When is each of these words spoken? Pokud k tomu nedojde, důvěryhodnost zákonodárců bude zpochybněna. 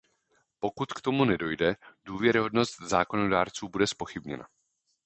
Pokud 0.59 0.93
k 0.93 1.01
tomu 1.01 1.25
nedojde, 1.25 1.75
důvěryhodnost 2.05 2.81
zákonodárců 2.81 3.67
bude 3.69 3.87
zpochybněna. 3.87 4.47